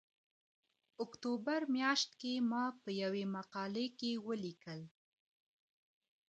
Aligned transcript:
اکتوبر 1.03 1.59
میاشت 1.75 2.09
کې 2.21 2.33
ما 2.51 2.63
په 2.81 2.89
یوه 3.01 3.23
مقاله 3.35 3.85
کې 3.99 4.11
ولیکل 4.27 4.79